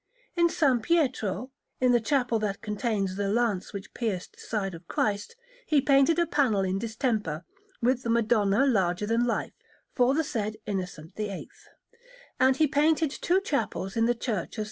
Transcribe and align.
In 0.35 0.47
S. 0.49 0.63
Pietro, 0.81 1.51
in 1.79 1.91
the 1.91 2.01
chapel 2.01 2.39
that 2.39 2.63
contains 2.63 3.17
the 3.17 3.27
Lance 3.29 3.71
which 3.71 3.93
pierced 3.93 4.33
the 4.33 4.39
side 4.39 4.73
of 4.73 4.87
Christ, 4.87 5.35
he 5.67 5.79
painted 5.79 6.17
a 6.17 6.25
panel 6.25 6.61
in 6.61 6.79
distemper, 6.79 7.45
with 7.83 8.01
the 8.01 8.09
Madonna 8.09 8.65
larger 8.65 9.05
than 9.05 9.27
life, 9.27 9.53
for 9.93 10.15
the 10.15 10.23
said 10.23 10.57
Innocent 10.65 11.13
VIII; 11.15 11.51
and 12.39 12.57
he 12.57 12.65
painted 12.65 13.11
two 13.11 13.41
chapels 13.41 13.95
in 13.95 14.05
the 14.07 14.15
Church 14.15 14.57
of 14.57 14.59
S. 14.59 14.59